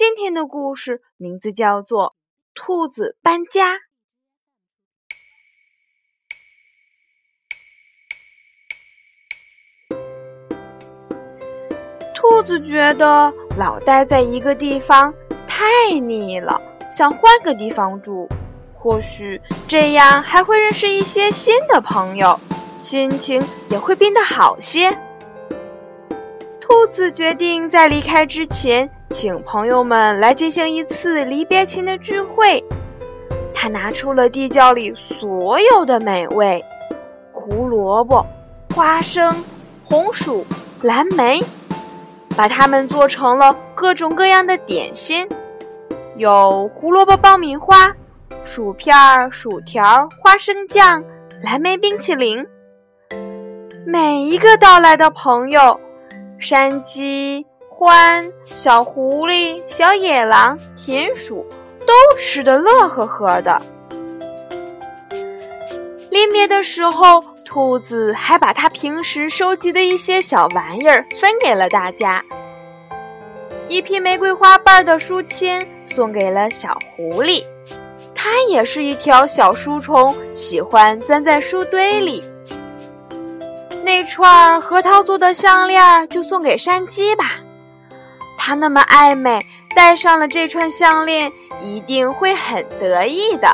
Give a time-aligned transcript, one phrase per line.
[0.00, 2.06] 今天的故事名字叫做
[2.54, 3.74] 《兔子搬家》。
[12.14, 15.12] 兔子觉得老待在一个地方
[15.46, 15.66] 太
[15.98, 16.58] 腻了，
[16.90, 18.26] 想换个地方住，
[18.74, 22.40] 或许这样还会认识一些新的朋友，
[22.78, 24.98] 心情也会变得好些。
[26.58, 28.90] 兔子决定在离开之前。
[29.10, 32.64] 请朋友们来进行一次离别前的聚会。
[33.52, 36.64] 他拿出了地窖里所有的美味：
[37.32, 38.24] 胡萝卜、
[38.72, 39.44] 花生、
[39.84, 40.46] 红薯、
[40.80, 41.42] 蓝莓，
[42.36, 45.28] 把它们做成了各种各样的点心，
[46.16, 47.92] 有胡萝卜爆米花、
[48.44, 48.94] 薯片、
[49.32, 51.04] 薯条、花生酱、
[51.42, 52.46] 蓝莓冰淇淋。
[53.84, 55.78] 每一个到来的朋友，
[56.38, 57.44] 山鸡。
[57.80, 61.46] 獾、小狐狸、小野狼、田鼠
[61.86, 63.58] 都吃得乐呵呵的。
[66.10, 72.22] 临别的时候，兔子还把它平时收集的一些小玩意儿分给了大家。
[73.66, 77.42] 一匹玫瑰花瓣的书签送给了小狐狸，
[78.14, 82.22] 它也是一条小书虫，喜欢钻在书堆里。
[83.82, 87.38] 那串核桃做的项链就送给山鸡吧。
[88.50, 89.38] 他那么爱美，
[89.76, 93.46] 戴上了这串项链，一定会很得意的。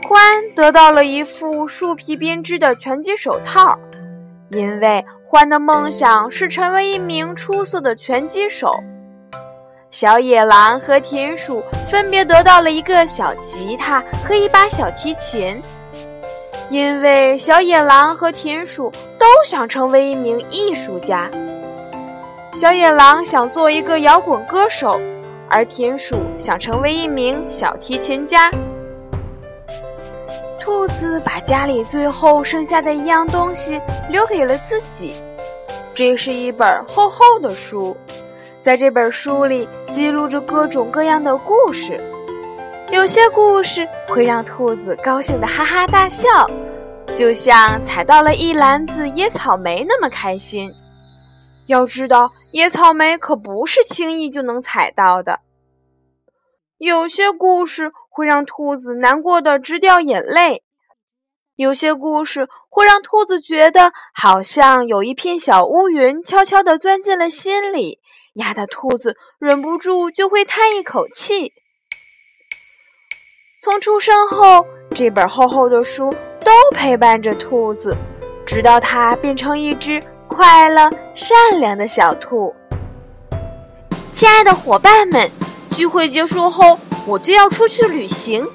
[0.00, 3.78] 獾得到了一副树皮编织的拳击手套，
[4.48, 8.82] 因为獾的梦想是成为一名出色的拳击手。
[9.90, 15.60] 小野狼和田鼠分别得到了一个小吉他和一把小提琴，
[16.70, 21.30] 因为小野狼和田鼠都想成为一名艺术家。
[22.54, 25.00] 小野狼想做一个摇滚歌手，
[25.48, 28.50] 而田鼠想成为一名小提琴家。
[30.60, 33.80] 兔子把家里最后剩下的一样东西
[34.10, 35.14] 留给了自己，
[35.94, 37.96] 这是一本厚厚的书，
[38.58, 41.98] 在这本书里记录着各种各样的故事，
[42.90, 46.28] 有些故事会让兔子高兴的哈哈大笑，
[47.14, 50.70] 就像采到了一篮子野草莓那么开心。
[51.66, 52.30] 要知道。
[52.52, 55.40] 野草莓可不是轻易就能采到的。
[56.76, 60.62] 有些故事会让兔子难过的直掉眼泪，
[61.56, 68.00] 有些故事会让兔子觉得好像有一片小乌云悄悄地钻进了心里，
[68.34, 71.54] 压得兔子忍不住就会叹一口气。
[73.62, 76.14] 从出生后，这本厚厚的书
[76.44, 77.96] 都陪伴着兔子，
[78.44, 80.02] 直到它变成一只。
[80.32, 82.54] 快乐、善良的小兔，
[84.10, 85.30] 亲爱的伙伴们，
[85.72, 88.48] 聚会结束后，我就要出去旅行，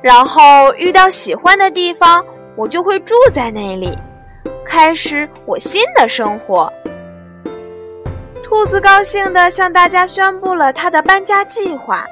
[0.00, 3.98] 然后遇到喜欢的地方，我就会住在那里，
[4.64, 6.72] 开始我新的生活。
[8.44, 12.06] 兔子高兴地向大家宣布了他的搬家计划，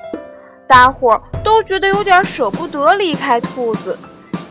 [0.67, 3.97] 大伙儿都觉得有点舍不得离开兔子，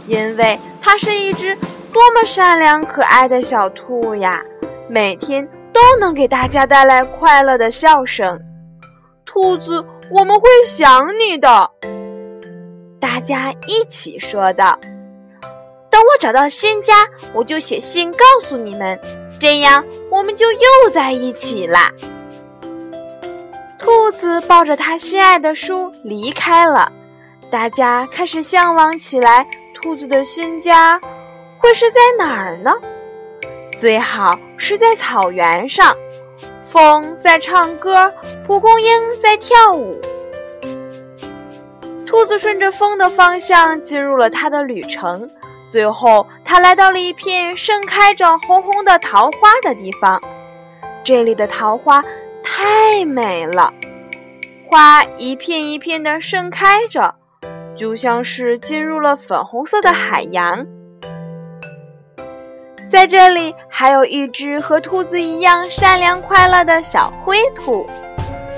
[0.08, 1.54] 因为它是一只
[1.92, 4.42] 多么善良可爱的小兔呀！
[4.94, 5.44] 每天
[5.74, 8.40] 都能给大家带来快乐的笑声，
[9.26, 11.68] 兔子，我们会想你的。
[13.00, 14.78] 大家一起说道
[15.90, 16.94] ：“等我找到新家，
[17.34, 19.00] 我就写信告诉你们，
[19.40, 21.90] 这样我们就又在一起啦。”
[23.80, 26.92] 兔子抱着他心爱的书离开了，
[27.52, 29.48] 大家开始向往起来。
[29.74, 31.02] 兔子的新家
[31.58, 32.72] 会是在哪儿呢？
[33.76, 35.94] 最好是在草原上，
[36.66, 38.08] 风在唱歌，
[38.48, 40.00] 蒲公英在跳舞。
[42.08, 45.28] 兔子顺着风的方向进入了它的旅程，
[45.68, 50.22] 最后它来到了一片盛开着红红的桃花的地方。
[51.04, 52.02] 这里的桃花
[52.42, 53.74] 太美了，
[54.70, 57.16] 花一片一片的盛开着，
[57.76, 60.66] 就像是进入了粉红色的海洋。
[62.94, 67.88] 在这里还有一只和兔子一样善良快乐的小灰兔。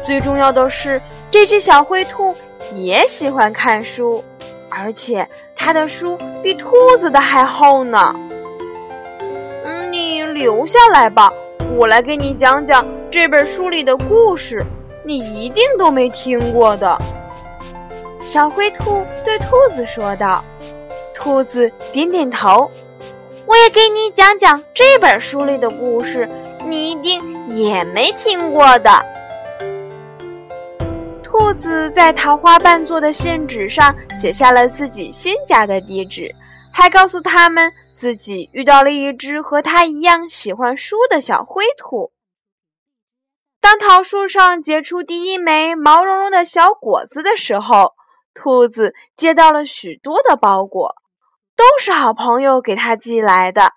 [0.06, 1.02] 最重要的是，
[1.32, 2.36] 这只小灰兔
[2.74, 4.22] 也喜欢看书，
[4.70, 8.14] 而且它的书比兔子的还厚呢。
[9.64, 11.32] 嗯，你留下来吧，
[11.78, 14.62] 我来给你讲讲这本书里的故事，
[15.06, 17.00] 你一定都没听过的。
[18.20, 20.44] 小灰兔对兔子说道。
[21.14, 22.70] 兔子点点头，
[23.48, 26.28] 我也给你讲讲这本书里的故事，
[26.68, 28.90] 你一定也没听过的。
[31.24, 36.28] 兔子在桃花瓣做的信纸上写下了自己新家的地址，
[36.74, 42.12] 还告诉他们自己遇到了一只和他一样喜欢书的小灰兔。
[43.62, 47.94] 当桃树上结出第一枚毛茸茸的小果子的时候，
[48.34, 50.96] 兔子接到了许多的包裹。
[51.56, 53.72] 都是好朋友给他寄来的，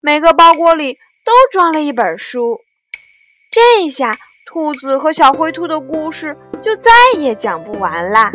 [0.00, 2.60] 每个包裹里都装了一本书。
[3.50, 4.16] 这下，
[4.46, 8.32] 兔子和小灰兔的故事就再也讲不完啦。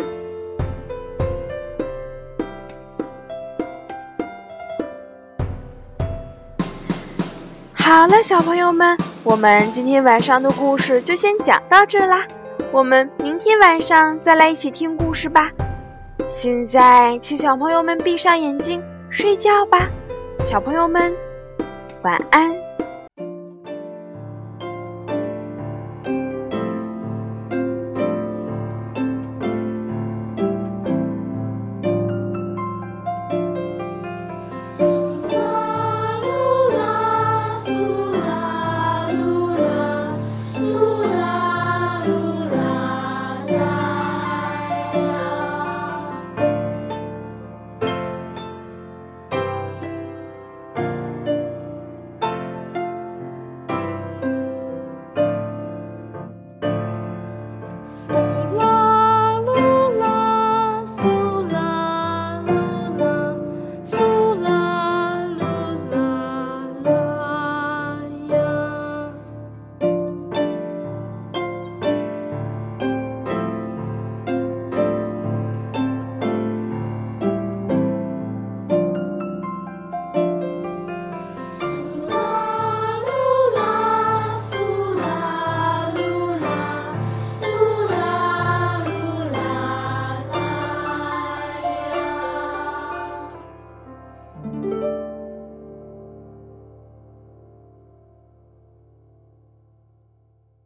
[7.74, 12.24] 好了，小朋友们，我们今天晚上的故事就先讲到这啦。
[12.70, 15.50] 我们明天晚上再来一起听故事吧。
[16.30, 18.80] 现在，请小朋友们闭上眼睛
[19.10, 19.90] 睡觉吧，
[20.46, 21.12] 小朋友们，
[22.02, 22.69] 晚安。